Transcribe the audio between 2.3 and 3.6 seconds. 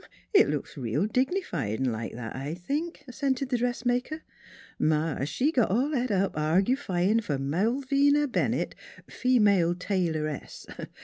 I think," assented the